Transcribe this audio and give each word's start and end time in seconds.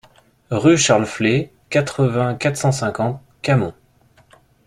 Rue 0.49 0.79
Charles 0.79 1.05
Flet, 1.05 1.53
quatre-vingts, 1.69 2.33
quatre 2.33 2.57
cent 2.57 2.71
cinquante 2.71 3.21
Camon 3.43 3.75